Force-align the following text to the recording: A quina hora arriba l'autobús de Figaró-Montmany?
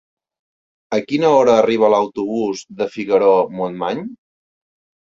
A 0.97 0.99
quina 1.11 1.29
hora 1.41 1.53
arriba 1.65 1.91
l'autobús 1.95 2.65
de 2.81 2.91
Figaró-Montmany? 2.97 4.07